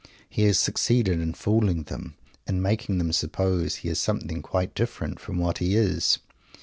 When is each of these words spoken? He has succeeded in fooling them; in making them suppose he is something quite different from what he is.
He 0.27 0.45
has 0.45 0.57
succeeded 0.57 1.19
in 1.19 1.35
fooling 1.35 1.83
them; 1.83 2.15
in 2.47 2.59
making 2.59 2.97
them 2.97 3.13
suppose 3.13 3.75
he 3.75 3.89
is 3.89 3.99
something 3.99 4.41
quite 4.41 4.73
different 4.73 5.19
from 5.19 5.37
what 5.37 5.59
he 5.59 5.75
is. 5.75 6.17